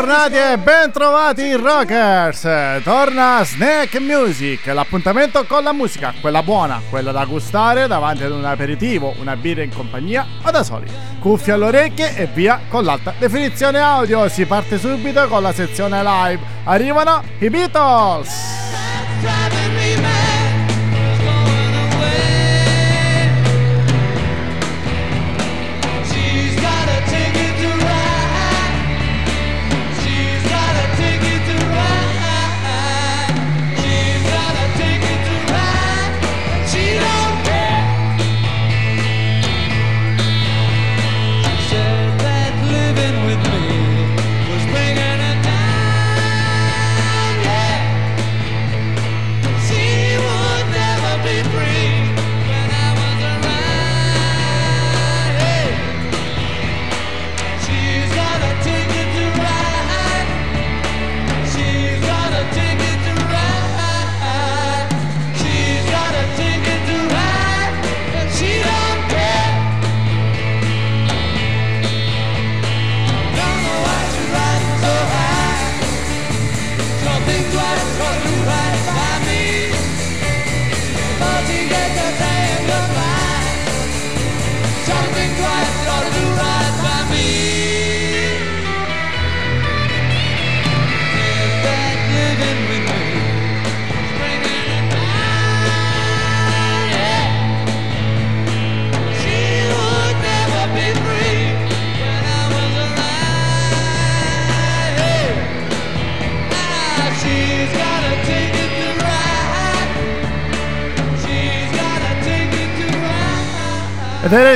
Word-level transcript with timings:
Bentornati 0.00 0.36
e 0.36 0.56
bentrovati 0.56 1.52
rockers! 1.56 2.48
Torna 2.82 3.44
Snack 3.44 4.00
Music, 4.00 4.64
l'appuntamento 4.68 5.44
con 5.44 5.62
la 5.62 5.74
musica, 5.74 6.14
quella 6.22 6.42
buona, 6.42 6.80
quella 6.88 7.12
da 7.12 7.26
gustare 7.26 7.86
davanti 7.86 8.24
ad 8.24 8.30
un 8.30 8.46
aperitivo, 8.46 9.14
una 9.20 9.36
birra 9.36 9.62
in 9.62 9.74
compagnia 9.74 10.26
o 10.42 10.50
da 10.50 10.62
soli. 10.62 10.86
Cuffie 11.18 11.52
alle 11.52 11.66
orecchie 11.66 12.16
e 12.16 12.26
via 12.32 12.60
con 12.70 12.84
l'alta 12.84 13.12
definizione 13.18 13.78
audio. 13.78 14.26
Si 14.30 14.46
parte 14.46 14.78
subito 14.78 15.28
con 15.28 15.42
la 15.42 15.52
sezione 15.52 16.02
live. 16.02 16.40
Arrivano 16.64 17.22
i 17.38 17.50
Beatles! 17.50 18.30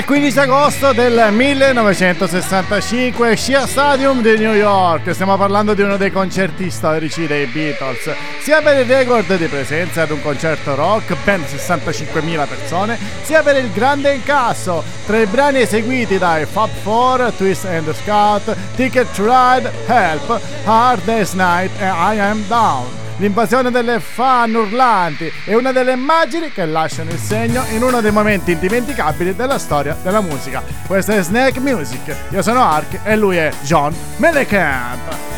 Il 0.04 0.10
15 0.10 0.38
agosto 0.38 0.92
del 0.92 1.32
1965, 1.32 3.36
Shea 3.36 3.66
Stadium 3.66 4.20
di 4.20 4.36
New 4.36 4.52
York. 4.52 5.14
Stiamo 5.14 5.38
parlando 5.38 5.72
di 5.72 5.80
uno 5.80 5.96
dei 5.96 6.12
concerti 6.12 6.70
storici 6.70 7.26
dei 7.26 7.46
Beatles. 7.46 8.14
Sia 8.40 8.60
per 8.60 8.78
il 8.78 8.84
record 8.84 9.34
di 9.36 9.46
presenza 9.46 10.02
ad 10.02 10.10
un 10.10 10.20
concerto 10.20 10.74
rock, 10.74 11.16
ben 11.24 11.40
65.000 11.40 12.46
persone, 12.46 12.98
sia 13.22 13.42
per 13.42 13.56
il 13.56 13.72
grande 13.72 14.12
incasso 14.12 14.84
tra 15.06 15.18
i 15.18 15.24
brani 15.26 15.60
eseguiti 15.60 16.18
dai 16.18 16.44
Fab 16.44 16.68
Four, 16.82 17.32
Twist 17.36 17.64
and 17.64 17.90
Scout, 17.94 18.54
Ticket 18.76 19.10
to 19.14 19.24
Ride, 19.24 19.72
Help, 19.86 20.38
Hard 20.64 21.02
Day's 21.04 21.32
Night 21.32 21.70
e 21.80 21.86
I 21.86 22.18
Am 22.18 22.44
Down. 22.46 23.03
L'invasione 23.18 23.70
delle 23.70 24.00
fan 24.00 24.54
urlanti 24.54 25.30
è 25.44 25.54
una 25.54 25.70
delle 25.70 25.92
immagini 25.92 26.50
che 26.50 26.66
lasciano 26.66 27.10
il 27.10 27.18
segno 27.18 27.64
in 27.70 27.82
uno 27.82 28.00
dei 28.00 28.10
momenti 28.10 28.52
indimenticabili 28.52 29.36
della 29.36 29.58
storia 29.58 29.96
della 30.02 30.20
musica. 30.20 30.62
Questa 30.86 31.14
è 31.14 31.22
Snake 31.22 31.60
Music, 31.60 32.14
io 32.30 32.42
sono 32.42 32.62
Ark 32.62 33.00
e 33.04 33.16
lui 33.16 33.36
è 33.36 33.52
John 33.62 33.94
Mellencamp. 34.16 35.33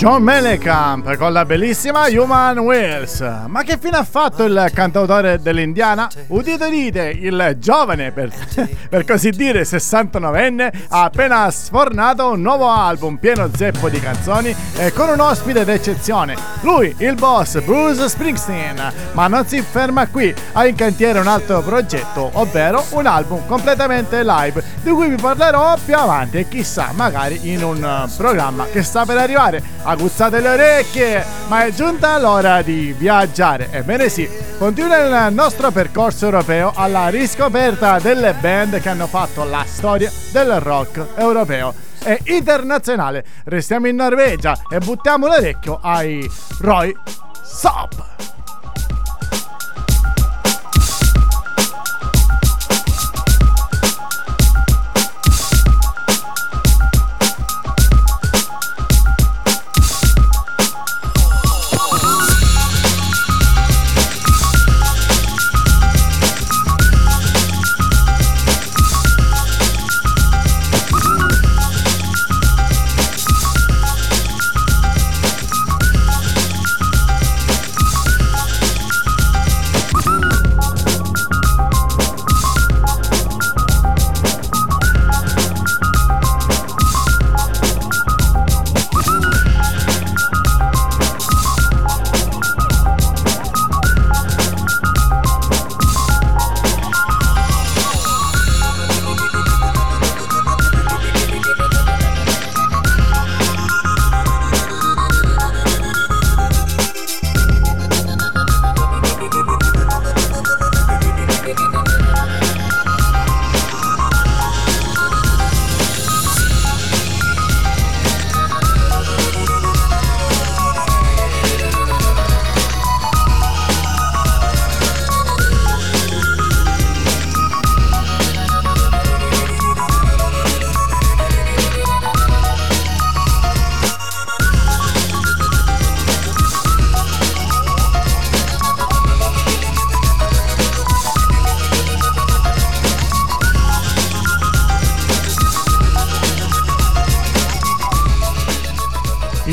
John 0.00 0.22
Mellencamp 0.22 1.14
con 1.16 1.30
la 1.30 1.44
bellissima 1.44 2.06
Human 2.08 2.56
Wheels. 2.60 3.20
Ma 3.48 3.62
che 3.62 3.76
fine 3.78 3.98
ha 3.98 4.02
fatto 4.02 4.44
il 4.44 4.70
cantautore 4.72 5.42
dell'Indiana? 5.42 6.08
Udite 6.28 6.64
udite, 6.64 7.14
il 7.20 7.56
giovane, 7.58 8.10
per, 8.10 8.32
per 8.88 9.04
così 9.04 9.28
dire 9.28 9.60
69enne, 9.60 10.86
ha 10.88 11.04
appena 11.04 11.50
sfornato 11.50 12.30
un 12.30 12.40
nuovo 12.40 12.70
album 12.70 13.18
pieno 13.18 13.50
zeppo 13.54 13.90
di 13.90 14.00
canzoni 14.00 14.56
e 14.78 14.90
con 14.94 15.10
un 15.10 15.20
ospite 15.20 15.66
d'eccezione. 15.66 16.34
Lui, 16.62 16.94
il 16.96 17.14
boss 17.16 17.60
Bruce 17.60 18.08
Springsteen. 18.08 18.92
Ma 19.12 19.26
non 19.26 19.44
si 19.44 19.60
ferma 19.60 20.06
qui, 20.06 20.34
ha 20.52 20.66
in 20.66 20.76
cantiere 20.76 21.18
un 21.18 21.26
altro 21.26 21.60
progetto, 21.60 22.30
ovvero 22.32 22.86
un 22.92 23.04
album 23.04 23.44
completamente 23.44 24.24
live, 24.24 24.64
di 24.82 24.92
cui 24.92 25.10
vi 25.10 25.20
parlerò 25.20 25.76
più 25.84 25.94
avanti 25.94 26.38
e 26.38 26.48
chissà, 26.48 26.88
magari 26.94 27.52
in 27.52 27.62
un 27.62 28.08
programma 28.16 28.64
che 28.72 28.82
sta 28.82 29.04
per 29.04 29.18
arrivare 29.18 29.62
aguzzate 29.90 30.40
le 30.40 30.48
orecchie, 30.48 31.24
ma 31.48 31.64
è 31.64 31.72
giunta 31.72 32.16
l'ora 32.18 32.62
di 32.62 32.94
viaggiare. 32.96 33.68
Ebbene 33.72 34.08
sì, 34.08 34.28
continua 34.56 35.26
il 35.26 35.34
nostro 35.34 35.72
percorso 35.72 36.26
europeo 36.26 36.72
alla 36.74 37.08
riscoperta 37.08 37.98
delle 37.98 38.34
band 38.34 38.80
che 38.80 38.88
hanno 38.88 39.08
fatto 39.08 39.42
la 39.42 39.64
storia 39.66 40.10
del 40.30 40.60
rock 40.60 41.04
europeo 41.16 41.74
e 42.04 42.20
internazionale. 42.26 43.24
Restiamo 43.44 43.88
in 43.88 43.96
Norvegia 43.96 44.56
e 44.70 44.78
buttiamo 44.78 45.26
l'orecchio 45.26 45.80
ai 45.82 46.24
Roy 46.60 46.94
Sop. 47.42 48.19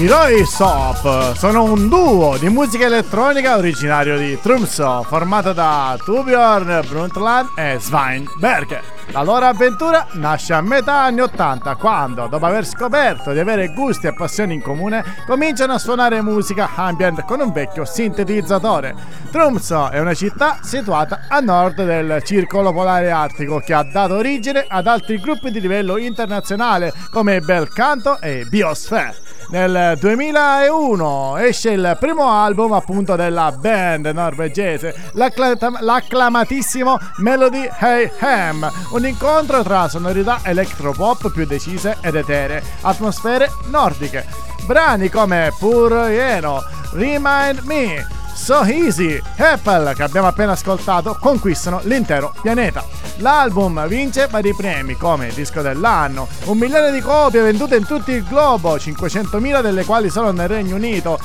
Roy 0.08 0.46
Sop 0.46 1.34
sono 1.36 1.64
un 1.64 1.90
duo 1.90 2.38
di 2.38 2.48
musica 2.48 2.86
elettronica 2.86 3.58
originario 3.58 4.18
di 4.18 4.40
Tromsø, 4.40 5.02
formato 5.04 5.52
da 5.52 5.98
Torbjörn 6.02 6.86
Brundtland 6.88 7.50
e 7.58 7.76
Svein 7.78 8.26
Berger. 8.40 8.82
La 9.12 9.22
loro 9.22 9.48
avventura 9.48 10.08
nasce 10.14 10.54
a 10.54 10.62
metà 10.62 11.02
anni 11.02 11.20
80 11.20 11.76
quando, 11.76 12.28
dopo 12.28 12.46
aver 12.46 12.66
scoperto 12.66 13.34
di 13.34 13.40
avere 13.40 13.74
gusti 13.74 14.08
e 14.08 14.14
passioni 14.14 14.54
in 14.54 14.62
comune, 14.62 15.04
cominciano 15.26 15.74
a 15.74 15.78
suonare 15.78 16.22
musica 16.22 16.70
ambient 16.76 17.26
con 17.26 17.42
un 17.42 17.52
vecchio 17.52 17.84
sintetizzatore. 17.84 18.96
Tromsø 19.30 19.90
è 19.90 20.00
una 20.00 20.14
città 20.14 20.60
situata 20.62 21.26
a 21.28 21.42
nord 21.42 21.84
del 21.84 22.24
circolo 22.24 22.72
polare 22.72 23.12
artico 23.12 23.60
che 23.60 23.74
ha 23.74 23.84
dato 23.84 24.16
origine 24.16 24.64
ad 24.70 24.88
altri 24.88 25.20
gruppi 25.20 25.52
di 25.52 25.60
livello 25.60 25.98
internazionale 25.98 26.94
come 27.12 27.42
Belcanto 27.42 28.22
e 28.22 28.46
Biosphere. 28.50 29.27
Nel 29.50 29.98
2001 29.98 31.38
esce 31.38 31.72
il 31.72 31.96
primo 32.00 32.30
album 32.30 32.74
appunto 32.74 33.16
della 33.16 33.54
band 33.54 34.08
norvegese, 34.08 34.94
l'acclamatissimo 35.14 36.98
Melody 37.20 37.70
Hey 37.80 38.12
Ham, 38.20 38.70
un 38.92 39.06
incontro 39.06 39.64
tra 39.64 39.88
sonorità 39.88 40.40
electropop 40.44 41.32
più 41.32 41.46
decise 41.46 41.96
ed 42.02 42.16
eteree, 42.16 42.62
atmosfere 42.82 43.50
nordiche. 43.70 44.26
Brani 44.66 45.10
come 45.10 45.54
Pur 45.58 45.94
Ieno, 46.10 46.62
Remind 46.92 47.60
Me, 47.64 48.06
So 48.38 48.64
Easy, 48.64 49.22
Apple 49.38 49.94
che 49.94 50.04
abbiamo 50.04 50.28
appena 50.28 50.54
ascoltato 50.54 51.18
conquistano 51.20 51.82
l'intero 51.84 52.34
pianeta. 52.42 52.82
L'album 53.18 53.86
vince 53.88 54.28
vari 54.28 54.54
premi 54.54 54.96
come 54.96 55.34
disco 55.34 55.62
dell'anno, 55.62 56.30
un 56.46 56.58
milione 56.58 56.94
di 56.94 57.02
copie 57.02 57.42
vendute 57.42 57.76
in 57.76 57.86
tutto 57.86 58.12
il 58.12 58.24
globo, 58.24 58.78
500.000 58.78 59.62
delle 59.62 59.84
quali 59.84 60.10
solo 60.10 60.32
nel 60.32 60.48
Regno 60.48 60.76
Unito 60.76 61.20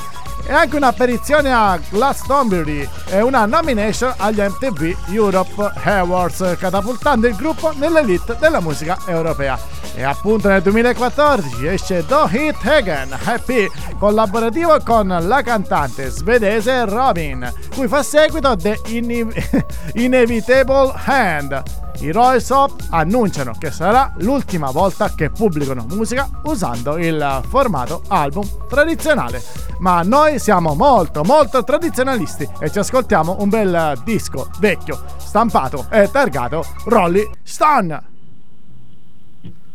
e 0.45 0.51
anche 0.51 0.75
un'apparizione 0.75 1.53
a 1.53 1.79
Glastonbury 1.89 2.89
e 3.07 3.21
una 3.21 3.45
nomination 3.45 4.13
agli 4.17 4.41
MTV 4.41 5.11
Europe 5.11 5.71
Awards, 5.83 6.57
catapultando 6.59 7.27
il 7.27 7.35
gruppo 7.35 7.71
nell'elite 7.75 8.35
della 8.37 8.59
musica 8.59 8.97
europea. 9.05 9.57
E 9.95 10.03
appunto 10.03 10.47
nel 10.47 10.61
2014 10.61 11.67
esce 11.67 12.03
Do 12.05 12.27
Hit 12.31 12.55
Hagen, 12.63 13.15
Happy, 13.23 13.69
collaborativo 13.99 14.77
con 14.83 15.07
la 15.07 15.41
cantante 15.43 16.09
svedese 16.09 16.85
Robin, 16.85 17.51
cui 17.75 17.87
fa 17.87 18.01
seguito 18.01 18.55
The 18.55 18.79
Inevitable 19.93 20.93
Hand. 21.05 21.63
I 21.99 22.11
Royce 22.11 22.51
Hop 22.51 22.87
annunciano 22.89 23.53
che 23.57 23.69
sarà 23.69 24.11
l'ultima 24.17 24.71
volta 24.71 25.13
che 25.13 25.29
pubblicano 25.29 25.85
musica 25.89 26.27
usando 26.45 26.97
il 26.97 27.41
formato 27.47 28.01
album 28.07 28.47
tradizionale. 28.67 29.41
Ma 29.77 30.01
noi 30.01 30.39
siamo 30.39 30.73
molto 30.73 31.23
molto 31.23 31.63
tradizionalisti 31.63 32.49
e 32.59 32.71
ci 32.71 32.79
ascoltiamo 32.79 33.37
un 33.39 33.49
bel 33.49 34.01
disco 34.03 34.49
vecchio, 34.59 35.03
stampato 35.17 35.85
e 35.89 36.09
targato 36.11 36.65
Rolly 36.85 37.29
Stone. 37.43 38.12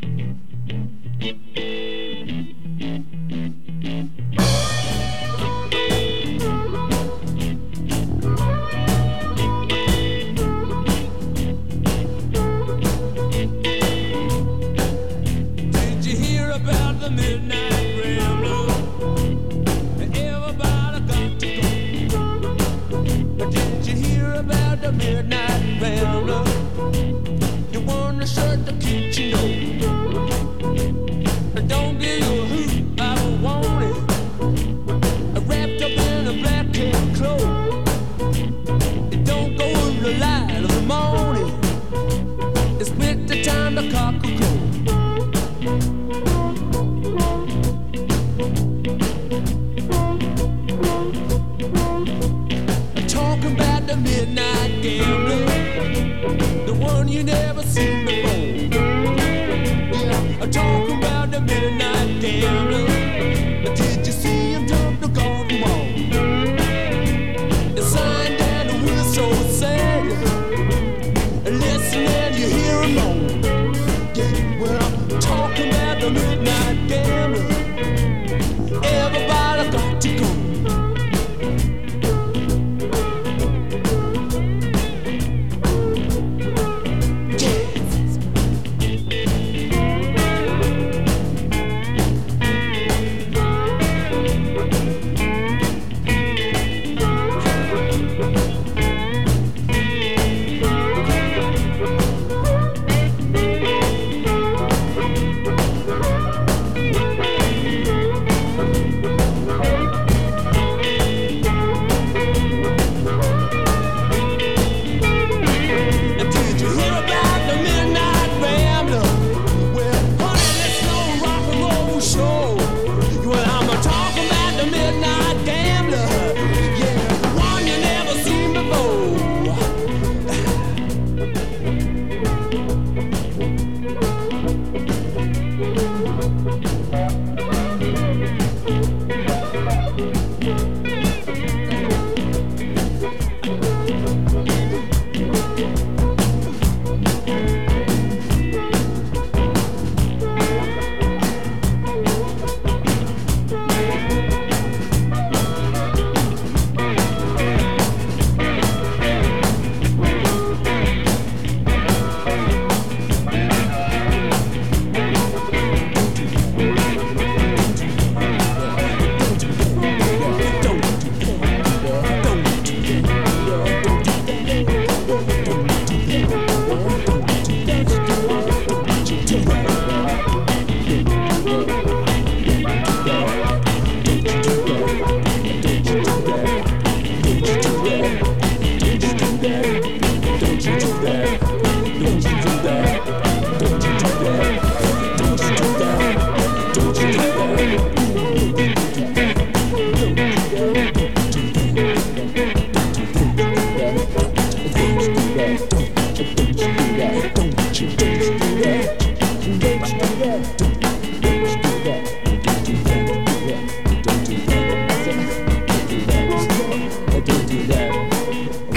Midnight 0.03 0.19
rambler. 0.19 0.48
You 0.48 0.48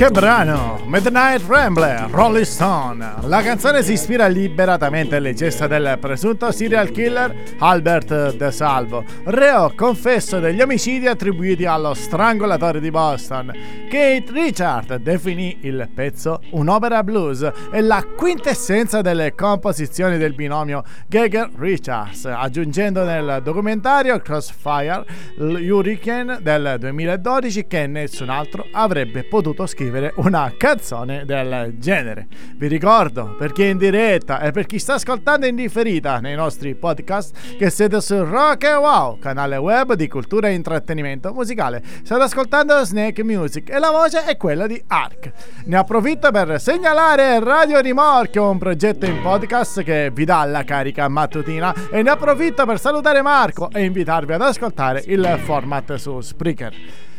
Che 0.01 0.09
brano! 0.09 0.81
Midnight 0.87 1.43
Rambler, 1.45 2.07
Rolling 2.09 2.43
Stone. 2.43 3.07
La 3.25 3.43
canzone 3.43 3.83
si 3.83 3.93
ispira 3.93 4.25
liberatamente 4.25 5.17
alle 5.17 5.35
gesta 5.35 5.67
del 5.67 5.95
presunto 6.01 6.51
serial 6.51 6.89
killer 6.89 7.31
Albert 7.59 8.35
De 8.35 8.49
Salvo, 8.49 9.03
reo 9.25 9.71
confesso 9.75 10.39
degli 10.39 10.59
omicidi 10.59 11.05
attribuiti 11.05 11.65
allo 11.65 11.93
strangolatore 11.93 12.79
di 12.79 12.89
Boston. 12.89 13.51
Kate 13.91 14.25
Richard 14.31 14.95
definì 14.95 15.59
il 15.61 15.87
pezzo 15.93 16.41
un'opera 16.49 17.03
blues 17.03 17.47
e 17.71 17.81
la 17.81 18.03
quintessenza 18.03 19.01
delle 19.01 19.35
composizioni 19.35 20.17
del 20.17 20.33
binomio 20.33 20.83
Geiger-Richards, 21.09 22.25
aggiungendo 22.25 23.03
nel 23.03 23.41
documentario 23.43 24.19
Crossfire 24.19 25.05
Hurricane 25.37 26.39
del 26.41 26.77
2012 26.79 27.67
che 27.67 27.85
nessun 27.85 28.29
altro 28.29 28.65
avrebbe 28.71 29.23
potuto 29.25 29.67
scrivere 29.67 29.89
una 30.15 30.53
canzone 30.57 31.25
del 31.25 31.75
genere. 31.77 32.27
Vi 32.55 32.67
ricordo, 32.67 33.35
per 33.37 33.51
chi 33.51 33.63
è 33.63 33.67
in 33.67 33.77
diretta 33.77 34.39
e 34.39 34.51
per 34.51 34.65
chi 34.65 34.79
sta 34.79 34.95
ascoltando 34.95 35.45
in 35.45 35.55
differita 35.55 36.19
nei 36.19 36.35
nostri 36.35 36.75
podcast, 36.75 37.57
che 37.57 37.69
siete 37.69 37.99
su 38.01 38.23
Rock 38.23 38.63
e 38.63 38.73
Wow, 38.73 39.19
canale 39.19 39.57
web 39.57 39.93
di 39.93 40.07
cultura 40.07 40.47
e 40.47 40.53
intrattenimento 40.53 41.33
musicale. 41.33 41.83
State 42.03 42.23
ascoltando 42.23 42.83
Snake 42.83 43.23
Music 43.23 43.69
e 43.69 43.79
la 43.79 43.91
voce 43.91 44.25
è 44.25 44.37
quella 44.37 44.67
di 44.67 44.81
Ark. 44.87 45.31
Ne 45.65 45.77
approfitto 45.77 46.31
per 46.31 46.59
segnalare 46.59 47.39
Radio 47.39 47.79
Rimorchio, 47.79 48.49
un 48.49 48.57
progetto 48.57 49.05
in 49.05 49.21
podcast 49.21 49.83
che 49.83 50.11
vi 50.13 50.25
dà 50.25 50.43
la 50.45 50.63
carica 50.63 51.07
mattutina 51.07 51.73
e 51.89 52.01
ne 52.01 52.09
approfitto 52.09 52.65
per 52.65 52.79
salutare 52.79 53.21
Marco 53.21 53.69
e 53.71 53.83
invitarvi 53.83 54.33
ad 54.33 54.41
ascoltare 54.41 55.03
il 55.07 55.39
format 55.43 55.95
su 55.95 56.21
Spreaker. 56.21 57.10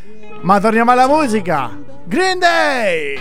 Ma 0.43 0.59
torniamo 0.59 0.91
alla 0.91 1.07
musica! 1.07 1.71
Green 2.05 2.41
Day! 2.41 3.17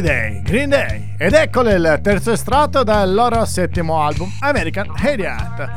Holiday, 0.00 0.40
Green 0.40 0.70
Day. 0.70 1.12
Ed 1.18 1.34
eccolo 1.34 1.68
il 1.68 2.00
terzo 2.02 2.32
estratto 2.32 2.82
dal 2.82 3.12
loro 3.12 3.44
settimo 3.44 4.02
album, 4.02 4.30
American 4.40 4.86
Idiot. 4.96 5.68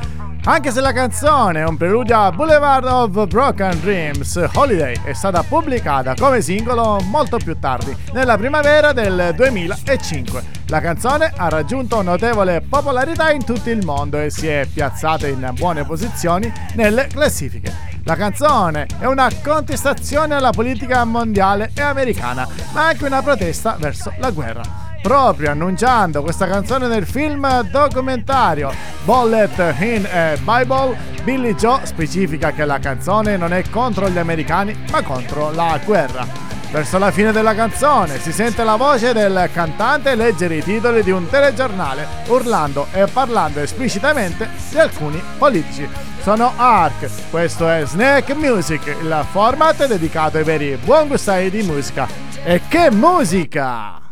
Anche 0.46 0.72
se 0.72 0.80
la 0.80 0.94
canzone 0.94 1.60
è 1.60 1.66
un 1.66 1.76
preludio 1.76 2.18
a 2.18 2.32
Boulevard 2.32 2.86
of 2.86 3.28
Broken 3.28 3.78
Dreams, 3.82 4.42
Holiday 4.54 4.96
è 5.04 5.12
stata 5.12 5.44
pubblicata 5.44 6.14
come 6.18 6.40
singolo 6.40 7.02
molto 7.02 7.36
più 7.36 7.60
tardi, 7.60 7.94
nella 8.14 8.38
primavera 8.38 8.94
del 8.94 9.34
2005. 9.36 10.42
La 10.68 10.80
canzone 10.80 11.34
ha 11.36 11.50
raggiunto 11.50 12.02
notevole 12.02 12.62
popolarità 12.62 13.30
in 13.30 13.44
tutto 13.44 13.70
il 13.70 13.84
mondo 13.84 14.20
e 14.20 14.30
si 14.30 14.48
è 14.48 14.66
piazzata 14.72 15.28
in 15.28 15.52
buone 15.54 15.84
posizioni 15.84 16.50
nelle 16.76 17.08
classifiche. 17.08 17.93
La 18.06 18.16
canzone 18.18 18.86
è 19.00 19.06
una 19.06 19.30
contestazione 19.42 20.36
alla 20.36 20.50
politica 20.50 21.06
mondiale 21.06 21.72
e 21.74 21.82
americana, 21.82 22.46
ma 22.74 22.88
anche 22.88 23.06
una 23.06 23.22
protesta 23.22 23.78
verso 23.80 24.14
la 24.18 24.30
guerra. 24.30 24.62
Proprio 25.02 25.52
annunciando 25.52 26.22
questa 26.22 26.46
canzone 26.46 26.88
nel 26.88 27.06
film 27.06 27.62
documentario 27.70 28.74
Bullet 29.06 29.76
in 29.80 30.06
a 30.06 30.36
Bible, 30.38 30.98
Billy 31.24 31.56
Joe 31.56 31.86
specifica 31.86 32.52
che 32.52 32.66
la 32.66 32.80
canzone 32.80 33.38
non 33.38 33.54
è 33.54 33.64
contro 33.70 34.10
gli 34.10 34.18
americani, 34.18 34.78
ma 34.92 35.02
contro 35.02 35.52
la 35.52 35.80
guerra. 35.86 36.43
Verso 36.74 36.98
la 36.98 37.12
fine 37.12 37.32
della 37.32 37.54
canzone 37.54 38.18
si 38.18 38.32
sente 38.32 38.64
la 38.64 38.78
voce 38.78 39.14
del 39.14 39.48
cantante 39.54 40.16
leggere 40.16 40.56
i 40.56 40.64
titoli 40.64 41.04
di 41.04 41.12
un 41.12 41.30
telegiornale, 41.30 42.08
urlando 42.30 42.88
e 42.92 43.06
parlando 43.06 43.60
esplicitamente 43.60 44.50
di 44.72 44.80
alcuni 44.80 45.22
politici. 45.38 45.88
Sono 46.24 46.52
Ark, 46.56 47.30
questo 47.30 47.70
è 47.70 47.86
Snake 47.86 48.34
Music, 48.34 48.88
il 48.88 49.26
format 49.30 49.86
dedicato 49.86 50.38
ai 50.38 50.44
veri 50.44 50.76
buon 50.84 51.10
gustai 51.10 51.52
di 51.52 51.62
musica. 51.62 52.08
E 52.44 52.62
che 52.68 52.90
musica! 52.90 54.03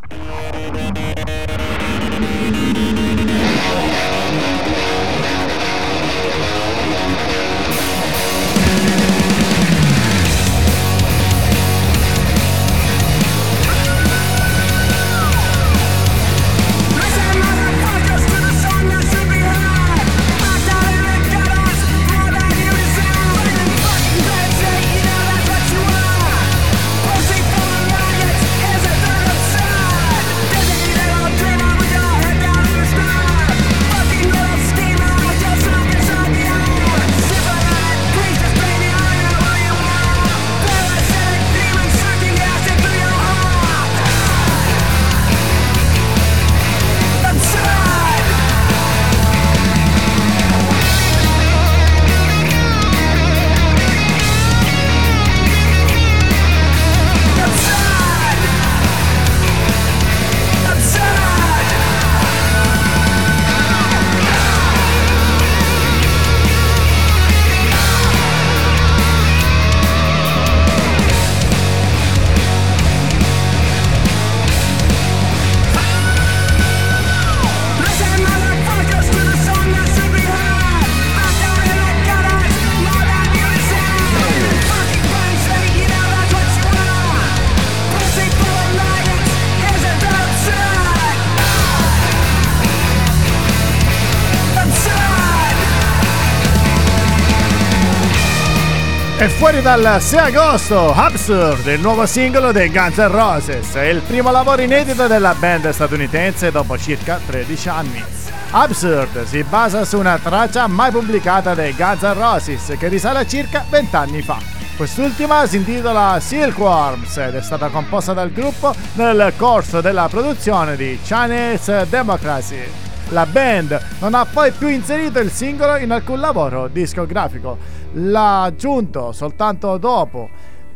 È 99.22 99.28
fuori 99.28 99.62
dal 99.62 100.02
6 100.02 100.34
agosto 100.34 100.92
Absurd, 100.92 101.68
il 101.68 101.80
nuovo 101.80 102.08
singolo 102.08 102.52
dei 102.52 102.72
Guns 102.72 102.98
N' 102.98 103.12
Roses, 103.12 103.76
è 103.76 103.84
il 103.84 104.02
primo 104.02 104.32
lavoro 104.32 104.64
inedito 104.64 105.06
della 105.06 105.36
band 105.36 105.70
statunitense 105.70 106.50
dopo 106.50 106.76
circa 106.76 107.20
13 107.24 107.70
anni. 107.70 108.04
Absurd 108.50 109.26
si 109.26 109.44
basa 109.44 109.86
su 109.86 110.00
una 110.00 110.18
traccia 110.18 110.66
mai 110.66 110.90
pubblicata 110.90 111.54
dei 111.54 111.76
Guns 111.76 112.02
N' 112.02 112.16
Roses 112.16 112.74
che 112.80 112.88
risale 112.88 113.20
a 113.20 113.26
circa 113.28 113.64
20 113.70 113.96
anni 113.96 114.22
fa. 114.24 114.40
Quest'ultima 114.76 115.46
si 115.46 115.58
intitola 115.58 116.20
Silkworms 116.20 117.18
ed 117.18 117.36
è 117.36 117.44
stata 117.44 117.68
composta 117.68 118.14
dal 118.14 118.32
gruppo 118.32 118.74
nel 118.94 119.34
corso 119.38 119.82
della 119.82 120.08
produzione 120.10 120.76
di 120.76 121.00
Chinese 121.04 121.86
Democracy. 121.88 122.91
La 123.12 123.26
band 123.26 123.78
non 124.00 124.14
ha 124.14 124.26
poi 124.26 124.52
più 124.52 124.70
inserito 124.70 125.20
il 125.20 125.32
singolo 125.32 125.76
in 125.76 125.92
alcun 125.92 126.22
lavoro 126.22 126.70
discografico. 126.70 127.58
L'ha 127.94 128.44
aggiunto 128.44 129.12
soltanto 129.12 129.78
dopo 129.78 130.30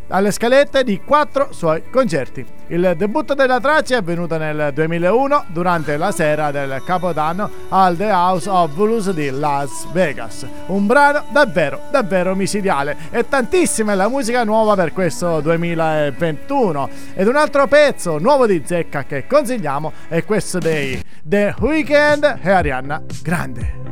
alle 0.10 0.32
scalette 0.32 0.84
di 0.84 1.02
quattro 1.04 1.50
suoi 1.52 1.84
concerti. 1.90 2.46
Il 2.68 2.96
debutto 2.98 3.34
della 3.34 3.60
traccia 3.60 3.96
è 3.96 3.98
avvenuto 4.00 4.38
nel 4.38 4.72
2001 4.74 5.46
durante 5.48 5.98
la 5.98 6.12
sera 6.12 6.52
del 6.52 6.82
Capodanno 6.84 7.50
al 7.70 7.96
The 7.96 8.12
House 8.12 8.50
of 8.50 8.74
Blues 8.74 9.12
di 9.12 9.30
Las 9.30 9.88
Vegas. 9.92 10.48
Un 10.68 10.88
brano 10.88 11.26
davvero, 11.32 11.82
davvero 11.92 12.34
micidiale 12.34 12.98
e 13.12 13.28
tantissima 13.28 13.92
è 13.92 13.96
la 13.96 14.10
musica 14.10 14.44
nuova 14.44 14.76
per 14.76 14.94
questo 14.94 15.42
2021. 15.42 16.90
Ed 17.14 17.28
un 17.28 17.36
altro 17.36 17.68
pezzo 17.68 18.18
nuovo 18.18 18.48
di 18.48 18.64
zecca 18.66 19.04
che 19.04 19.28
consigliamo 19.28 19.92
è 20.08 20.24
questo 20.24 20.58
dei 20.58 21.00
The 21.24 21.54
Weeknd 21.60 22.40
e 22.42 22.50
Arianna 22.50 23.04
Grande. 23.22 23.84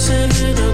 So 0.00 0.69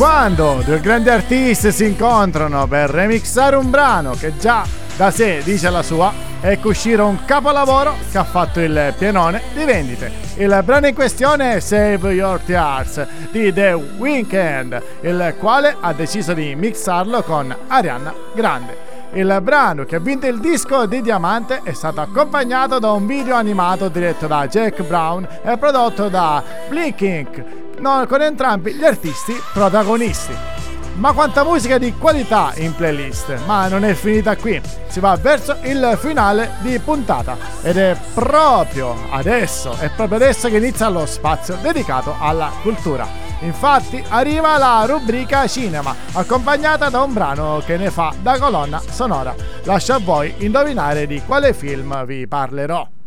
quando 0.00 0.62
due 0.64 0.80
grandi 0.80 1.10
artisti 1.10 1.70
si 1.70 1.84
incontrano 1.84 2.66
per 2.66 2.88
remixare 2.88 3.54
un 3.56 3.68
brano 3.68 4.12
che 4.12 4.34
già 4.38 4.64
da 4.96 5.10
sé 5.10 5.42
dice 5.44 5.68
la 5.68 5.82
sua, 5.82 6.10
ecco 6.40 6.68
uscire 6.68 7.02
un 7.02 7.22
capolavoro 7.26 7.96
che 8.10 8.16
ha 8.16 8.24
fatto 8.24 8.60
il 8.60 8.94
pienone 8.96 9.42
di 9.52 9.62
vendite. 9.64 10.10
Il 10.36 10.58
brano 10.64 10.86
in 10.86 10.94
questione 10.94 11.52
è 11.52 11.60
Save 11.60 12.12
Your 12.12 12.40
Tears 12.40 13.06
di 13.30 13.52
The 13.52 13.74
Weeknd, 13.98 14.82
il 15.02 15.34
quale 15.38 15.76
ha 15.78 15.92
deciso 15.92 16.32
di 16.32 16.54
mixarlo 16.54 17.22
con 17.22 17.54
Arianna 17.66 18.14
Grande. 18.32 18.88
Il 19.12 19.38
brano 19.42 19.84
che 19.84 19.96
ha 19.96 20.00
vinto 20.00 20.26
il 20.26 20.40
disco 20.40 20.86
di 20.86 21.02
diamante 21.02 21.60
è 21.62 21.74
stato 21.74 22.00
accompagnato 22.00 22.78
da 22.78 22.90
un 22.92 23.06
video 23.06 23.34
animato 23.34 23.88
diretto 23.88 24.26
da 24.26 24.48
Jack 24.48 24.82
Brown 24.82 25.28
e 25.42 25.58
prodotto 25.58 26.08
da 26.08 26.42
Blinking 26.70 27.68
no, 27.80 28.06
con 28.06 28.22
entrambi 28.22 28.74
gli 28.74 28.84
artisti 28.84 29.34
protagonisti. 29.52 30.58
Ma 30.94 31.12
quanta 31.12 31.44
musica 31.44 31.78
di 31.78 31.94
qualità 31.96 32.52
in 32.56 32.74
playlist! 32.74 33.44
Ma 33.46 33.68
non 33.68 33.84
è 33.84 33.94
finita 33.94 34.36
qui, 34.36 34.60
si 34.88 35.00
va 35.00 35.16
verso 35.16 35.56
il 35.62 35.96
finale 35.98 36.56
di 36.60 36.78
puntata 36.78 37.36
ed 37.62 37.78
è 37.78 37.96
proprio 38.12 38.94
adesso, 39.10 39.74
è 39.78 39.88
proprio 39.88 40.18
adesso 40.18 40.48
che 40.48 40.58
inizia 40.58 40.88
lo 40.90 41.06
spazio 41.06 41.56
dedicato 41.62 42.14
alla 42.18 42.50
cultura. 42.60 43.06
Infatti 43.40 44.04
arriva 44.08 44.58
la 44.58 44.84
rubrica 44.86 45.46
cinema, 45.46 45.94
accompagnata 46.12 46.90
da 46.90 47.00
un 47.00 47.14
brano 47.14 47.62
che 47.64 47.78
ne 47.78 47.90
fa 47.90 48.12
da 48.20 48.38
colonna 48.38 48.82
sonora. 48.86 49.34
Lascio 49.62 49.94
a 49.94 50.00
voi 50.00 50.34
indovinare 50.38 51.06
di 51.06 51.22
quale 51.24 51.54
film 51.54 52.04
vi 52.04 52.26
parlerò. 52.28 52.99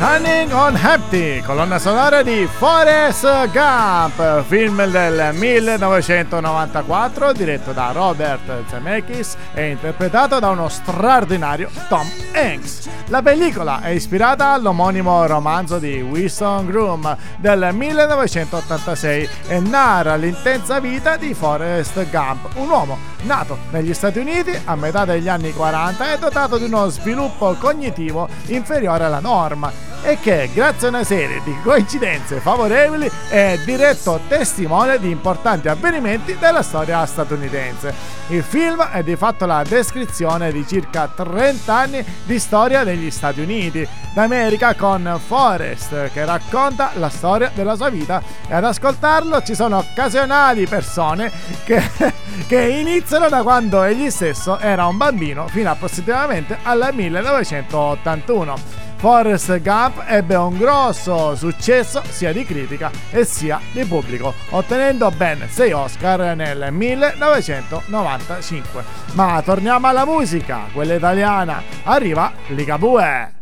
On 0.00 0.76
Empty, 0.76 1.42
colonna 1.42 1.78
sonora 1.80 2.22
di 2.22 2.46
Forrest 2.46 3.50
Gump, 3.50 4.44
film 4.44 4.86
del 4.86 5.30
1994 5.34 7.32
diretto 7.32 7.72
da 7.72 7.90
Robert 7.90 8.64
Zemeckis 8.68 9.36
e 9.54 9.70
interpretato 9.70 10.38
da 10.38 10.50
uno 10.50 10.68
straordinario 10.68 11.68
Tom 11.88 12.08
Hanks. 12.32 12.88
La 13.06 13.22
pellicola 13.22 13.80
è 13.80 13.88
ispirata 13.88 14.52
all'omonimo 14.52 15.26
romanzo 15.26 15.78
di 15.78 16.00
Winston 16.00 16.66
Groom 16.66 17.16
del 17.38 17.70
1986 17.72 19.28
e 19.48 19.58
narra 19.58 20.14
l'intensa 20.14 20.78
vita 20.78 21.16
di 21.16 21.34
Forrest 21.34 22.08
Gump, 22.10 22.50
un 22.54 22.68
uomo 22.68 22.98
nato 23.22 23.58
negli 23.70 23.92
Stati 23.94 24.20
Uniti 24.20 24.52
a 24.64 24.76
metà 24.76 25.04
degli 25.04 25.28
anni 25.28 25.52
40 25.52 26.12
e 26.12 26.18
dotato 26.18 26.56
di 26.56 26.64
uno 26.64 26.88
sviluppo 26.88 27.56
cognitivo 27.58 28.28
inferiore 28.46 29.04
alla 29.04 29.18
norma 29.20 29.87
e 30.02 30.18
che, 30.20 30.50
grazie 30.52 30.86
a 30.86 30.90
una 30.90 31.04
serie 31.04 31.40
di 31.44 31.56
coincidenze 31.62 32.40
favorevoli, 32.40 33.10
è 33.28 33.58
diretto 33.64 34.20
testimone 34.28 34.98
di 34.98 35.10
importanti 35.10 35.68
avvenimenti 35.68 36.36
della 36.38 36.62
storia 36.62 37.04
statunitense. 37.04 37.94
Il 38.28 38.42
film 38.42 38.82
è 38.82 39.02
di 39.02 39.16
fatto 39.16 39.46
la 39.46 39.62
descrizione 39.62 40.52
di 40.52 40.66
circa 40.66 41.08
30 41.14 41.74
anni 41.74 42.04
di 42.24 42.38
storia 42.38 42.84
degli 42.84 43.10
Stati 43.10 43.40
Uniti 43.40 43.86
d'America 44.12 44.74
con 44.74 45.18
Forrest 45.24 46.10
che 46.12 46.24
racconta 46.24 46.90
la 46.94 47.08
storia 47.08 47.50
della 47.54 47.76
sua 47.76 47.88
vita 47.88 48.22
e 48.46 48.54
ad 48.54 48.64
ascoltarlo 48.64 49.42
ci 49.42 49.54
sono 49.54 49.78
occasionali 49.78 50.66
persone 50.66 51.30
che, 51.64 51.80
che 52.46 52.60
iniziano 52.60 53.28
da 53.28 53.42
quando 53.42 53.82
egli 53.82 54.10
stesso 54.10 54.58
era 54.58 54.86
un 54.86 54.96
bambino 54.96 55.46
fino 55.48 55.70
approssimativamente 55.70 56.58
al 56.62 56.90
1981. 56.92 58.87
Forrest 58.98 59.60
Gump 59.60 60.02
ebbe 60.08 60.34
un 60.34 60.58
grosso 60.58 61.36
successo 61.36 62.02
sia 62.08 62.32
di 62.32 62.44
critica 62.44 62.90
e 63.12 63.24
sia 63.24 63.60
di 63.70 63.84
pubblico, 63.84 64.34
ottenendo 64.50 65.12
ben 65.12 65.46
6 65.48 65.72
Oscar 65.72 66.34
nel 66.34 66.72
1995. 66.72 68.82
Ma 69.12 69.40
torniamo 69.44 69.86
alla 69.86 70.04
musica, 70.04 70.62
quella 70.72 70.94
italiana. 70.94 71.62
Arriva 71.84 72.32
Ligabue. 72.48 73.32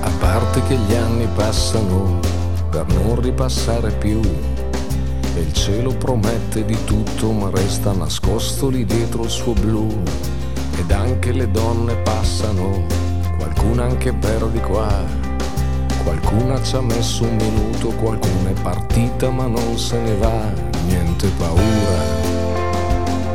A 0.00 0.10
parte 0.18 0.62
che 0.66 0.74
gli 0.74 0.94
anni 0.94 1.28
passano 1.36 2.18
per 2.68 2.84
non 2.88 3.20
ripassare 3.20 3.92
più 3.92 4.20
e 5.36 5.40
il 5.40 5.52
cielo 5.52 5.94
promette 5.94 6.64
di 6.64 6.76
tutto 6.84 7.30
ma 7.30 7.50
resta 7.50 7.92
nascosto 7.92 8.70
lì 8.70 8.86
dietro 8.86 9.24
il 9.24 9.30
suo 9.30 9.52
blu. 9.52 9.86
Ed 10.78 10.90
anche 10.90 11.32
le 11.32 11.50
donne 11.50 11.94
passano, 11.96 12.84
qualcuna 13.36 13.84
anche 13.84 14.14
per 14.14 14.46
di 14.46 14.60
qua, 14.60 14.88
qualcuna 16.04 16.62
ci 16.62 16.76
ha 16.76 16.80
messo 16.80 17.24
un 17.24 17.36
minuto, 17.36 17.88
qualcuna 17.96 18.50
è 18.50 18.60
partita 18.62 19.30
ma 19.30 19.46
non 19.46 19.78
se 19.78 19.98
ne 19.98 20.16
va, 20.16 20.52
niente 20.86 21.28
paura, 21.38 22.02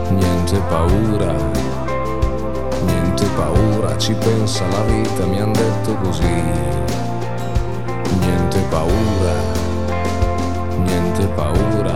niente 0.10 0.60
paura, 0.70 1.36
niente 2.86 3.26
paura, 3.36 3.98
ci 3.98 4.14
pensa 4.14 4.68
la 4.68 4.82
vita, 4.84 5.26
mi 5.26 5.40
han 5.40 5.52
detto 5.52 5.96
così, 5.96 6.44
niente 8.20 8.60
paura 8.70 9.71
niente 10.82 11.26
paura, 11.36 11.94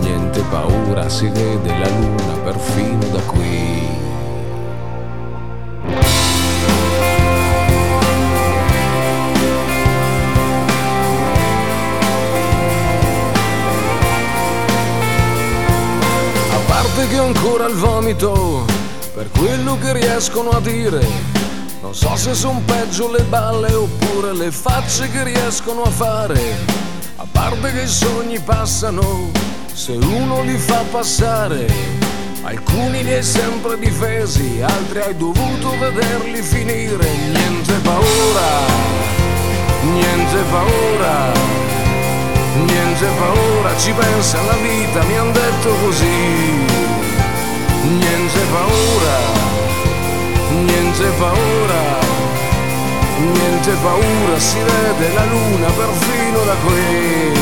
niente 0.00 0.40
paura, 0.50 1.08
si 1.08 1.28
vede 1.28 1.78
la 1.78 1.88
luna 1.88 2.34
perfino 2.44 3.04
da 3.12 3.20
qui. 3.20 3.86
A 16.50 16.58
parte 16.66 17.08
che 17.08 17.18
ho 17.18 17.26
ancora 17.26 17.66
il 17.66 17.74
vomito 17.74 18.64
per 19.14 19.28
quello 19.36 19.78
che 19.78 19.92
riescono 19.92 20.50
a 20.50 20.60
dire. 20.60 21.36
Non 21.80 21.94
so 21.94 22.16
se 22.16 22.34
son 22.34 22.64
peggio 22.64 23.10
le 23.10 23.22
balle 23.22 23.72
oppure 23.72 24.34
le 24.34 24.50
facce 24.50 25.10
che 25.10 25.22
riescono 25.22 25.82
a 25.84 25.90
fare 25.90 26.77
parte 27.26 27.72
che 27.72 27.82
i 27.82 27.88
sogni 27.88 28.38
passano, 28.38 29.30
se 29.72 29.92
uno 29.92 30.42
li 30.42 30.56
fa 30.56 30.84
passare, 30.90 31.66
alcuni 32.42 33.02
li 33.02 33.14
hai 33.14 33.22
sempre 33.22 33.78
difesi, 33.78 34.60
altri 34.62 35.00
hai 35.00 35.16
dovuto 35.16 35.76
vederli 35.78 36.40
finire. 36.42 37.08
Niente 37.32 37.72
paura, 37.82 38.48
niente 39.82 40.42
paura, 40.50 41.32
niente 42.54 43.06
paura, 43.18 43.76
ci 43.78 43.92
pensa 43.92 44.40
la 44.42 44.56
vita, 44.62 45.02
mi 45.04 45.16
han 45.16 45.32
detto 45.32 45.74
così. 45.82 46.66
Niente 47.82 48.40
paura, 48.52 49.18
niente 50.50 51.08
paura 51.18 51.47
niente 53.68 53.82
paura, 53.82 54.38
si 54.38 54.58
vede 54.58 55.12
la 55.14 55.24
luna 55.24 55.68
perfino 55.70 56.44
da 56.44 56.54
qui. 56.64 57.32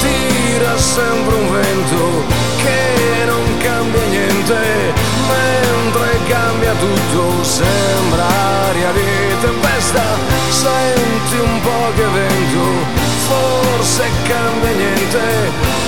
Tira 0.00 0.76
sempre 0.76 1.34
un 1.34 1.50
vento 1.50 2.24
che 2.62 3.24
non 3.24 3.56
cambia 3.58 4.04
niente, 4.10 4.92
mentre 5.28 6.18
cambia 6.28 6.72
tutto, 6.74 7.42
sembra 7.42 8.26
aria 8.68 8.92
di 8.92 9.40
tempesta, 9.40 10.02
senti 10.50 11.36
un 11.38 11.60
po' 11.62 11.92
che 11.96 12.06
vento, 12.06 12.64
forse 13.28 14.04
cambia 14.24 14.70
niente, 14.70 15.20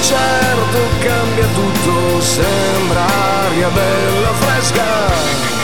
certo 0.01 0.79
cambia 1.01 1.47
tutto, 1.55 2.21
sembra 2.21 3.05
aria 3.45 3.69
bella 3.69 4.33
fresca. 4.41 5.58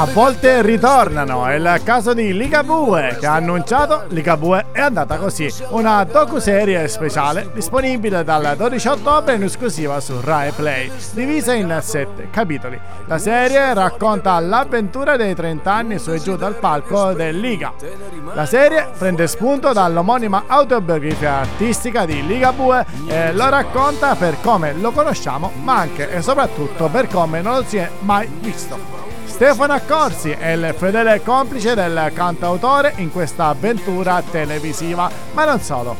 A 0.00 0.06
volte 0.06 0.62
ritornano. 0.62 1.44
È 1.44 1.56
il 1.56 1.80
caso 1.84 2.14
di 2.14 2.32
Ligabue 2.32 3.18
che 3.20 3.26
ha 3.26 3.34
annunciato 3.34 4.04
Ligabue 4.08 4.68
è 4.72 4.80
andata 4.80 5.18
così, 5.18 5.52
una 5.68 6.02
docu-serie 6.04 6.88
speciale 6.88 7.50
disponibile 7.52 8.24
dal 8.24 8.54
12 8.56 8.88
ottobre 8.88 9.34
in 9.34 9.42
esclusiva 9.42 10.00
su 10.00 10.18
Rai 10.18 10.52
Play, 10.52 10.90
divisa 11.12 11.52
in 11.52 11.78
7 11.82 12.28
capitoli. 12.30 12.80
La 13.08 13.18
serie 13.18 13.74
racconta 13.74 14.40
l'avventura 14.40 15.18
dei 15.18 15.34
30 15.34 15.70
anni 15.70 15.98
su 15.98 16.12
e 16.12 16.18
giù 16.18 16.34
dal 16.34 16.54
palco 16.54 17.12
del 17.12 17.38
Liga. 17.38 17.74
La 18.32 18.46
serie 18.46 18.88
prende 18.96 19.26
spunto 19.26 19.74
dall'omonima 19.74 20.44
autobiografia 20.46 21.40
artistica 21.40 22.06
di 22.06 22.26
Ligabue 22.26 22.86
e 23.06 23.34
lo 23.34 23.50
racconta 23.50 24.14
per 24.14 24.40
come 24.40 24.72
lo 24.72 24.92
conosciamo, 24.92 25.52
ma 25.62 25.76
anche 25.76 26.10
e 26.10 26.22
soprattutto 26.22 26.88
per 26.88 27.06
come 27.06 27.42
non 27.42 27.56
lo 27.56 27.64
si 27.64 27.76
è 27.76 27.90
mai 27.98 28.26
visto. 28.40 29.00
Stefano 29.30 29.72
Accorsi 29.72 30.32
è 30.32 30.48
il 30.48 30.74
fedele 30.76 31.22
complice 31.22 31.74
del 31.74 32.10
cantautore 32.12 32.92
in 32.96 33.10
questa 33.10 33.46
avventura 33.46 34.22
televisiva, 34.28 35.10
ma 35.32 35.44
non 35.46 35.60
solo. 35.60 35.96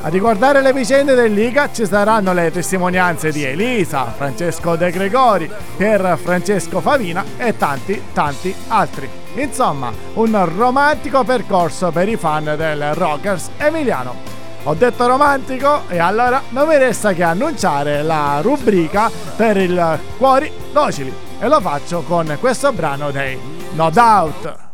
A 0.00 0.08
ricordare 0.08 0.62
le 0.62 0.72
vicende 0.72 1.14
del 1.14 1.34
Liga 1.34 1.70
ci 1.70 1.84
saranno 1.84 2.32
le 2.32 2.50
testimonianze 2.50 3.30
di 3.30 3.44
Elisa, 3.44 4.06
Francesco 4.16 4.74
De 4.74 4.90
Gregori, 4.90 5.50
Pier 5.76 6.16
Francesco 6.16 6.80
Favina 6.80 7.22
e 7.36 7.58
tanti, 7.58 8.00
tanti 8.14 8.54
altri. 8.68 9.06
Insomma, 9.34 9.92
un 10.14 10.56
romantico 10.56 11.24
percorso 11.24 11.90
per 11.90 12.08
i 12.08 12.16
fan 12.16 12.54
del 12.56 12.94
Rockers 12.94 13.50
Emiliano. 13.58 14.35
Ho 14.68 14.74
detto 14.74 15.06
romantico 15.06 15.82
e 15.88 15.98
allora 15.98 16.42
non 16.48 16.66
mi 16.66 16.76
resta 16.76 17.12
che 17.12 17.22
annunciare 17.22 18.02
la 18.02 18.40
rubrica 18.42 19.08
per 19.36 19.56
il 19.58 20.00
Cuori 20.18 20.50
Docili 20.72 21.14
e 21.38 21.46
lo 21.46 21.60
faccio 21.60 22.02
con 22.02 22.36
questo 22.40 22.72
brano 22.72 23.12
dei 23.12 23.38
No 23.74 23.90
Doubt. 23.90 24.65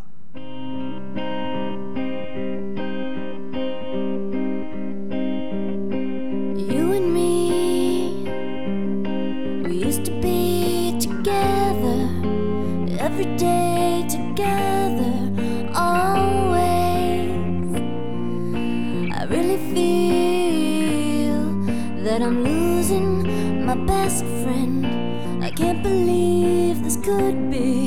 Could 27.18 27.50
be 27.50 27.81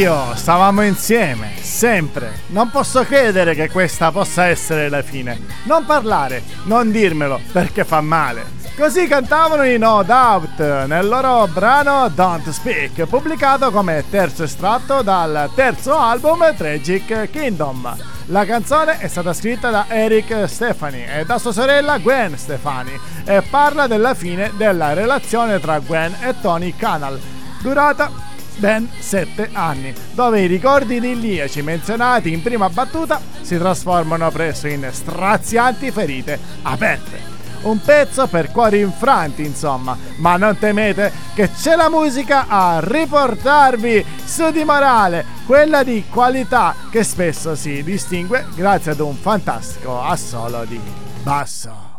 io 0.00 0.34
stavamo 0.34 0.80
insieme, 0.80 1.52
sempre. 1.60 2.32
Non 2.46 2.70
posso 2.70 3.04
credere 3.04 3.54
che 3.54 3.68
questa 3.68 4.10
possa 4.10 4.46
essere 4.46 4.88
la 4.88 5.02
fine. 5.02 5.38
Non 5.64 5.84
parlare, 5.84 6.42
non 6.62 6.90
dirmelo, 6.90 7.38
perché 7.52 7.84
fa 7.84 8.00
male. 8.00 8.58
Così 8.74 9.06
cantavano 9.06 9.62
i 9.64 9.76
No 9.76 10.02
Doubt 10.02 10.86
nel 10.86 11.06
loro 11.06 11.46
brano 11.48 12.08
Don't 12.08 12.48
Speak, 12.48 13.04
pubblicato 13.04 13.70
come 13.70 14.02
terzo 14.08 14.44
estratto 14.44 15.02
dal 15.02 15.50
terzo 15.54 15.98
album 15.98 16.54
Tragic 16.56 17.28
Kingdom. 17.30 17.94
La 18.26 18.46
canzone 18.46 19.00
è 19.00 19.06
stata 19.06 19.34
scritta 19.34 19.68
da 19.68 19.84
Eric 19.86 20.48
Stefani 20.48 21.04
e 21.04 21.26
da 21.26 21.36
sua 21.36 21.52
sorella 21.52 21.98
Gwen 21.98 22.38
Stefani 22.38 22.98
e 23.26 23.42
parla 23.42 23.86
della 23.86 24.14
fine 24.14 24.50
della 24.56 24.94
relazione 24.94 25.60
tra 25.60 25.78
Gwen 25.78 26.16
e 26.22 26.40
Tony 26.40 26.74
Canal, 26.74 27.20
durata 27.60 28.28
ben 28.60 28.88
7 28.96 29.48
anni, 29.54 29.92
dove 30.12 30.42
i 30.42 30.46
ricordi 30.46 30.96
idilliaci 30.96 31.62
menzionati 31.62 32.30
in 32.30 32.42
prima 32.42 32.68
battuta 32.68 33.20
si 33.40 33.56
trasformano 33.56 34.30
presto 34.30 34.68
in 34.68 34.86
strazianti 34.92 35.90
ferite 35.90 36.38
aperte. 36.62 37.28
Un 37.62 37.80
pezzo 37.82 38.26
per 38.26 38.50
cuori 38.50 38.80
infranti, 38.80 39.44
insomma, 39.44 39.96
ma 40.16 40.36
non 40.36 40.56
temete 40.58 41.12
che 41.34 41.50
c'è 41.50 41.74
la 41.74 41.90
musica 41.90 42.46
a 42.48 42.80
riportarvi 42.82 44.04
su 44.24 44.50
di 44.50 44.64
morale, 44.64 45.24
quella 45.44 45.82
di 45.82 46.04
qualità 46.08 46.74
che 46.90 47.02
spesso 47.02 47.54
si 47.54 47.82
distingue 47.82 48.46
grazie 48.54 48.92
ad 48.92 49.00
un 49.00 49.14
fantastico 49.14 50.02
assolo 50.02 50.64
di 50.64 50.80
basso. 51.22 51.89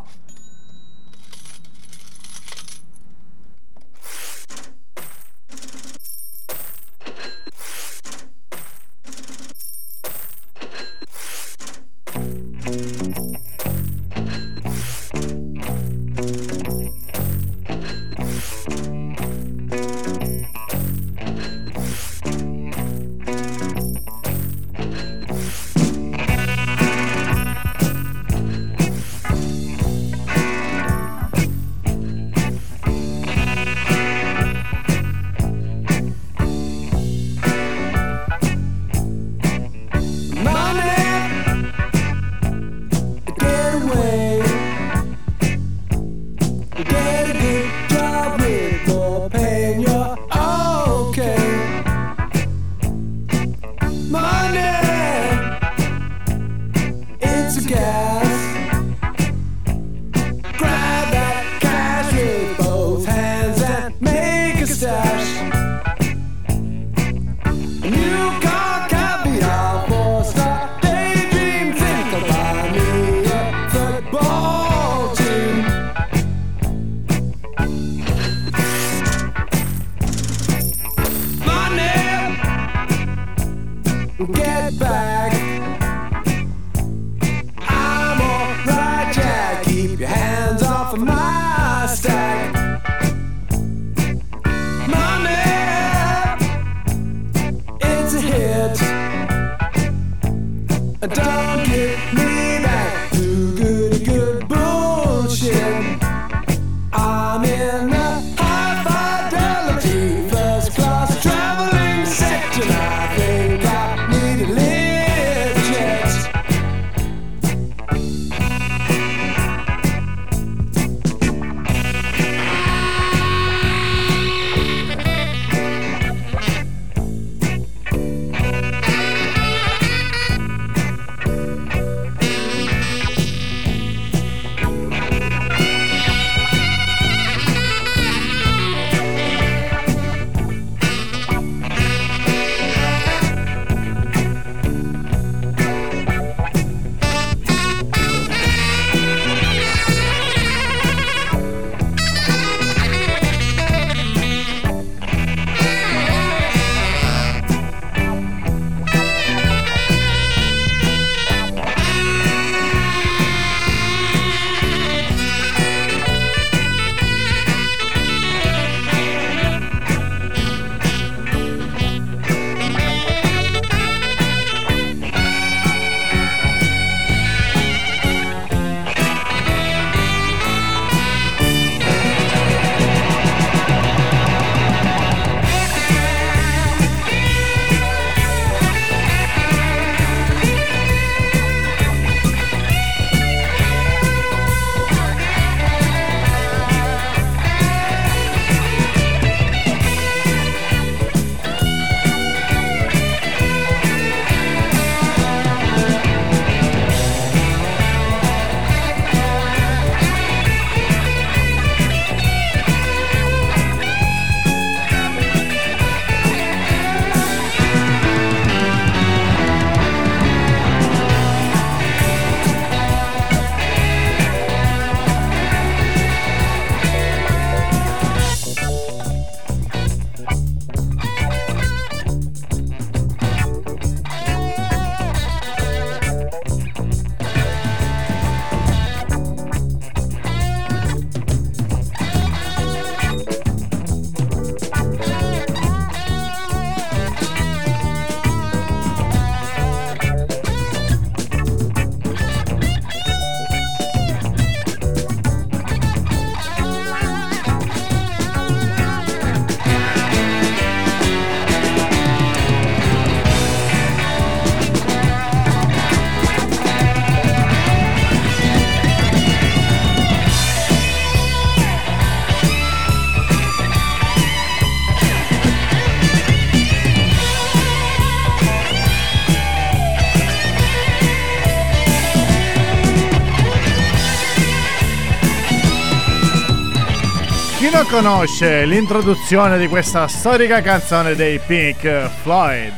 Conosce 287.91 288.63
l'introduzione 288.63 289.57
di 289.57 289.67
questa 289.67 290.07
storica 290.07 290.61
canzone 290.61 291.13
dei 291.13 291.39
Pink 291.45 292.09
Floyd? 292.21 292.73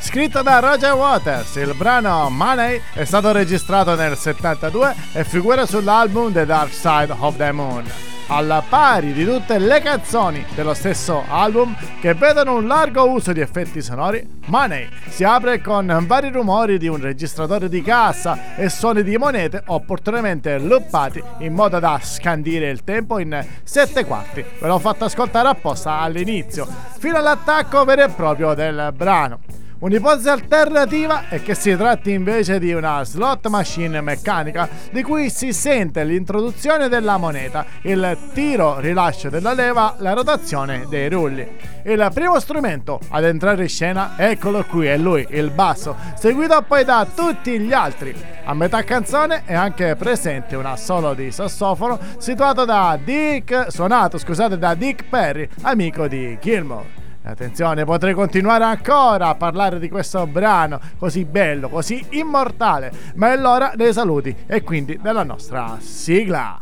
Scritto 0.00 0.40
da 0.40 0.58
Roger 0.58 0.94
Waters, 0.94 1.56
il 1.56 1.74
brano 1.76 2.30
Money 2.30 2.80
è 2.94 3.04
stato 3.04 3.30
registrato 3.30 3.94
nel 3.94 4.16
72 4.16 4.94
e 5.12 5.24
figura 5.24 5.66
sull'album 5.66 6.32
The 6.32 6.46
Dark 6.46 6.72
Side 6.72 7.14
of 7.18 7.36
the 7.36 7.52
Moon 7.52 8.13
alla 8.28 8.62
pari 8.66 9.12
di 9.12 9.24
tutte 9.24 9.58
le 9.58 9.80
canzoni 9.80 10.44
dello 10.54 10.74
stesso 10.74 11.24
album 11.28 11.74
che 12.00 12.14
vedono 12.14 12.54
un 12.56 12.66
largo 12.66 13.08
uso 13.08 13.32
di 13.32 13.40
effetti 13.40 13.82
sonori, 13.82 14.26
Money 14.46 14.88
si 15.08 15.24
apre 15.24 15.60
con 15.60 16.04
vari 16.06 16.30
rumori 16.30 16.78
di 16.78 16.88
un 16.88 17.00
registratore 17.00 17.68
di 17.68 17.82
cassa 17.82 18.56
e 18.56 18.68
suoni 18.68 19.02
di 19.02 19.16
monete 19.16 19.62
opportunamente 19.66 20.58
loopati 20.58 21.22
in 21.38 21.52
modo 21.54 21.78
da 21.78 21.98
scandire 22.02 22.70
il 22.70 22.84
tempo 22.84 23.18
in 23.18 23.44
7 23.62 24.04
quarti. 24.04 24.44
Ve 24.60 24.66
l'ho 24.66 24.78
fatto 24.78 25.04
ascoltare 25.04 25.48
apposta 25.48 25.98
all'inizio, 26.00 26.66
fino 26.98 27.16
all'attacco 27.16 27.84
vero 27.84 28.04
e 28.04 28.08
proprio 28.08 28.54
del 28.54 28.92
brano. 28.94 29.63
Un'ipotesi 29.84 30.30
alternativa 30.30 31.28
è 31.28 31.42
che 31.42 31.54
si 31.54 31.76
tratti 31.76 32.12
invece 32.12 32.58
di 32.58 32.72
una 32.72 33.04
slot 33.04 33.48
machine 33.48 34.00
meccanica 34.00 34.66
di 34.90 35.02
cui 35.02 35.28
si 35.28 35.52
sente 35.52 36.04
l'introduzione 36.04 36.88
della 36.88 37.18
moneta, 37.18 37.66
il 37.82 38.16
tiro 38.32 38.78
rilascio 38.80 39.28
della 39.28 39.52
leva, 39.52 39.94
la 39.98 40.14
rotazione 40.14 40.86
dei 40.88 41.10
rulli. 41.10 41.46
Il 41.82 42.10
primo 42.14 42.40
strumento 42.40 42.98
ad 43.10 43.24
entrare 43.24 43.64
in 43.64 43.68
scena, 43.68 44.14
eccolo 44.16 44.64
qui, 44.64 44.86
è 44.86 44.96
lui, 44.96 45.26
il 45.28 45.50
basso, 45.50 45.94
seguito 46.14 46.64
poi 46.66 46.82
da 46.82 47.06
tutti 47.14 47.60
gli 47.60 47.74
altri. 47.74 48.14
A 48.44 48.54
metà 48.54 48.82
canzone 48.84 49.42
è 49.44 49.52
anche 49.52 49.96
presente 49.96 50.56
un 50.56 50.64
assolo 50.64 51.12
di 51.12 51.30
sassofono 51.30 51.98
situato 52.16 52.64
da 52.64 52.98
Dick, 53.04 53.66
suonato 53.68 54.16
scusate 54.16 54.56
da 54.56 54.74
Dick 54.74 55.04
Perry, 55.10 55.46
amico 55.60 56.08
di 56.08 56.38
Gilmore. 56.40 57.03
Attenzione, 57.26 57.86
potrei 57.86 58.12
continuare 58.12 58.64
ancora 58.64 59.28
a 59.28 59.34
parlare 59.34 59.78
di 59.78 59.88
questo 59.88 60.26
brano 60.26 60.78
così 60.98 61.24
bello, 61.24 61.70
così 61.70 62.04
immortale, 62.10 62.92
ma 63.14 63.32
è 63.32 63.36
l'ora 63.38 63.72
dei 63.74 63.94
saluti 63.94 64.36
e 64.46 64.62
quindi 64.62 64.98
della 65.00 65.24
nostra 65.24 65.78
sigla. 65.80 66.58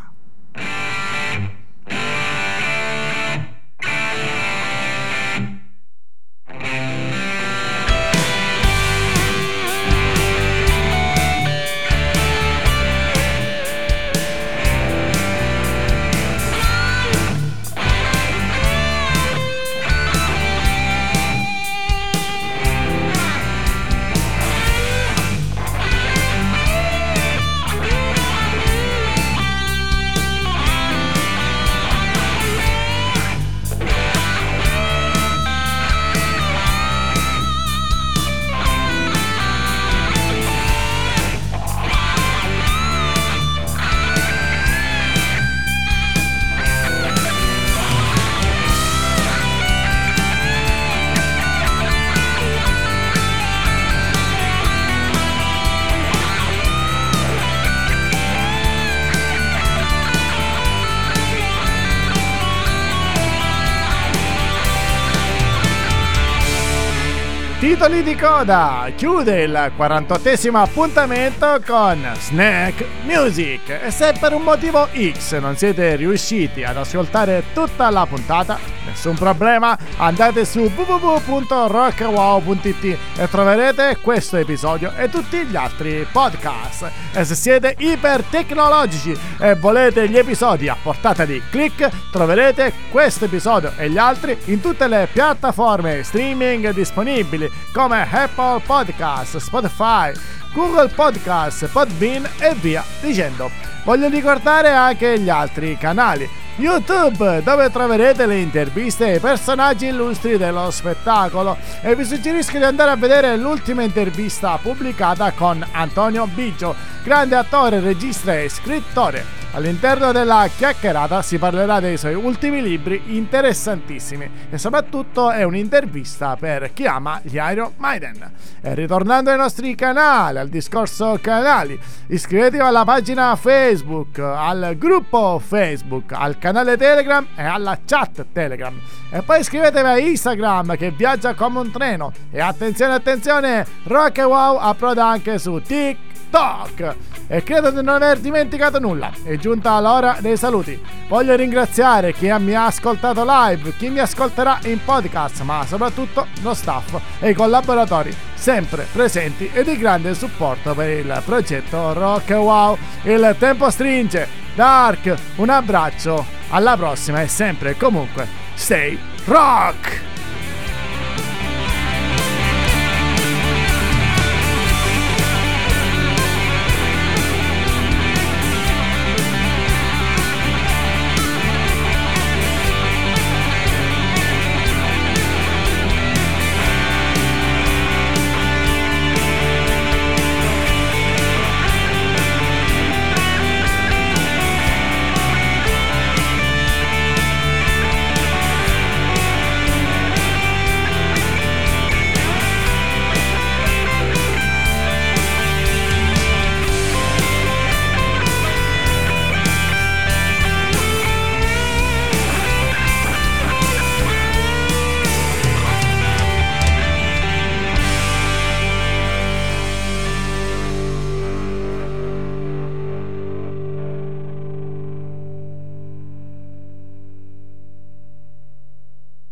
Titoli 67.63 68.03
di 68.03 68.17
coda. 68.17 68.89
Chiude 68.97 69.43
il 69.43 69.73
48 69.77 70.51
appuntamento 70.59 71.61
con 71.65 72.05
Snack 72.19 72.85
Music. 73.05 73.79
E 73.85 73.93
se 73.93 74.15
per 74.19 74.33
un 74.33 74.43
motivo 74.43 74.89
X 74.93 75.39
non 75.39 75.57
siete 75.57 75.95
riusciti 75.95 76.65
ad 76.65 76.77
ascoltare 76.77 77.45
tutta 77.55 77.89
la 77.91 78.05
puntata 78.05 78.59
nessun 78.93 79.16
problema 79.16 79.76
andate 79.97 80.45
su 80.45 80.70
www.rockwow.it 80.74 82.99
e 83.16 83.28
troverete 83.28 83.99
questo 84.01 84.36
episodio 84.36 84.93
e 84.97 85.09
tutti 85.09 85.45
gli 85.45 85.57
altri 85.57 86.07
podcast 86.11 86.90
e 87.12 87.24
se 87.24 87.34
siete 87.34 87.74
ipertecnologici 87.78 89.18
e 89.40 89.55
volete 89.55 90.09
gli 90.09 90.18
episodi 90.18 90.68
a 90.68 90.76
portata 90.80 91.24
di 91.24 91.43
click 91.51 91.88
troverete 92.11 92.72
questo 92.90 93.24
episodio 93.24 93.72
e 93.76 93.88
gli 93.88 93.99
altri 93.99 94.36
in 94.47 94.61
tutte 94.61 94.86
le 94.86 95.09
piattaforme 95.11 96.03
streaming 96.03 96.72
disponibili 96.72 97.51
come 97.72 98.07
Apple 98.11 98.61
Podcast, 98.66 99.38
Spotify, 99.38 100.12
Google 100.53 100.88
Podcast, 100.88 101.66
Podbean 101.68 102.28
e 102.38 102.55
via 102.55 102.84
dicendo. 103.01 103.51
Voglio 103.84 104.09
ricordare 104.09 104.70
anche 104.70 105.18
gli 105.18 105.28
altri 105.28 105.76
canali. 105.78 106.28
YouTube, 106.57 107.43
dove 107.43 107.71
troverete 107.71 108.27
le 108.27 108.39
interviste 108.39 109.13
ai 109.13 109.19
personaggi 109.21 109.87
illustri 109.87 110.37
dello 110.37 110.71
spettacolo 110.71 111.57
e 111.81 111.97
vi 111.97 112.05
suggerisco 112.05 112.59
di 112.59 112.65
andare 112.65 112.91
a 112.91 112.97
vedere 112.97 113.37
l'ultima 113.37 113.83
intervista 113.83 114.59
pubblicata 114.61 115.33
con 115.33 115.65
Antonio 115.73 116.27
Biggio, 116.27 116.75
grande 117.03 117.37
attore, 117.37 117.81
regista 117.81 118.39
e 118.39 118.49
scrittore. 118.51 119.41
All'interno 119.55 120.13
della 120.13 120.49
chiacchierata 120.49 121.21
si 121.21 121.37
parlerà 121.37 121.79
dei 121.79 121.99
suoi 121.99 122.15
ultimi 122.15 122.63
libri 122.63 123.03
interessantissimi 123.09 124.31
e 124.49 124.57
soprattutto 124.57 125.31
è 125.31 125.43
un'intervista 125.43 126.37
per 126.37 126.73
chi 126.73 126.87
ama 126.87 127.21
gli 127.23 127.35
Iron 127.35 127.73
Maiden. 127.77 128.33
E 128.63 128.75
ritornando 128.75 129.31
ai 129.31 129.37
nostri 129.37 129.75
canali, 129.75 130.39
al 130.39 130.49
discorso 130.49 131.19
canali, 131.21 131.79
iscrivetevi 132.07 132.63
alla 132.63 132.85
pagina 132.85 133.37
Facebook, 133.37 134.19
al 134.21 134.75
gruppo 134.79 135.39
Facebook, 135.39 136.13
al 136.13 136.39
canale 136.43 136.76
Telegram 136.76 137.24
e 137.36 137.45
alla 137.45 137.78
chat 137.86 138.26
Telegram. 138.32 138.76
E 139.11 139.22
poi 139.22 139.38
iscrivetevi 139.38 139.88
a 139.88 139.97
Instagram 139.97 140.76
che 140.76 140.90
viaggia 140.90 141.34
come 141.34 141.61
un 141.61 141.70
treno. 141.70 142.12
E 142.32 142.40
attenzione, 142.40 142.95
attenzione, 142.95 143.64
Rock 143.84 144.18
e 144.18 144.24
Wow 144.24 144.57
approda 144.57 145.07
anche 145.07 145.38
su 145.38 145.62
TikTok. 145.62 147.12
E 147.33 147.43
credo 147.43 147.70
di 147.70 147.76
non 147.76 147.95
aver 147.95 148.18
dimenticato 148.18 148.78
nulla. 148.78 149.11
È 149.24 149.37
giunta 149.37 149.80
l'ora 149.80 150.18
dei 150.20 150.37
saluti. 150.37 150.78
Voglio 151.09 151.35
ringraziare 151.35 152.12
chi 152.12 152.30
mi 152.39 152.53
ha 152.53 152.66
ascoltato 152.66 153.24
live, 153.26 153.74
chi 153.78 153.89
mi 153.89 154.01
ascolterà 154.01 154.59
in 154.64 154.78
podcast, 154.85 155.41
ma 155.41 155.64
soprattutto 155.66 156.26
lo 156.43 156.53
staff 156.53 157.01
e 157.20 157.30
i 157.30 157.35
collaboratori 157.35 158.14
sempre 158.35 158.87
presenti 158.93 159.49
e 159.51 159.64
di 159.64 159.78
grande 159.78 160.12
supporto 160.12 160.74
per 160.74 160.91
il 160.91 161.22
progetto 161.24 161.95
Rock 161.95 162.33
Wow. 162.33 162.76
Il 163.05 163.35
tempo 163.39 163.70
stringe. 163.70 164.28
Dark, 164.55 165.14
un 165.37 165.49
abbraccio. 165.49 166.26
Alla 166.51 166.76
prossima 166.76 167.22
e 167.22 167.28
sempre 167.28 167.70
e 167.70 167.76
comunque 167.78 168.28
stay 168.57 168.99
rock! 169.24 170.12